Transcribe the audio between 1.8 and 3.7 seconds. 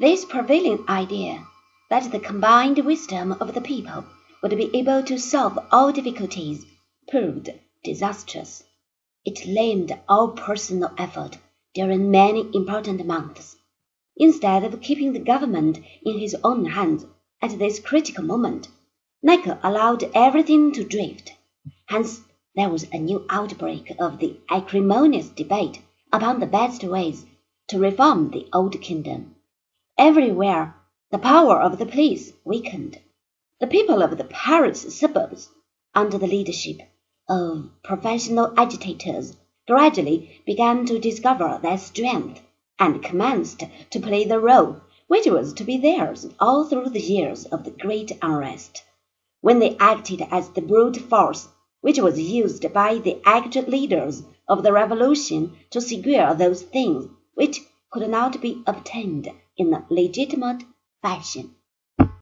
that the combined wisdom of the